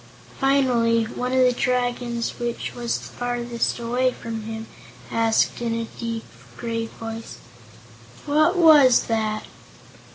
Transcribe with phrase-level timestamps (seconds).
[0.39, 4.65] Finally one of the Dragons which was farthest away from him
[5.11, 6.25] asked, in a deep,
[6.57, 7.37] grave voice:
[8.25, 9.43] "What was that?"